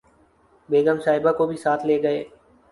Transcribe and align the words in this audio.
بیگم 0.69 0.99
صاحبہ 1.05 1.31
کو 1.37 1.47
بھی 1.47 1.57
ساتھ 1.57 1.85
لے 1.85 2.01
گئے 2.03 2.23